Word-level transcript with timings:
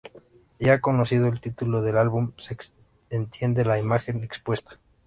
Ya 0.57 0.81
conocido 0.81 1.27
el 1.27 1.39
título 1.39 1.83
del 1.83 1.95
álbum 1.95 2.31
se 2.37 2.57
entiende 3.11 3.63
la 3.65 3.77
imagen 3.77 4.23
expuesta. 4.23 4.79